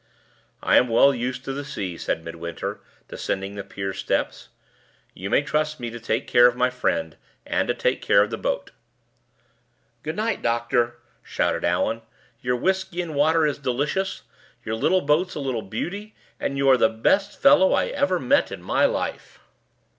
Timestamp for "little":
15.39-15.61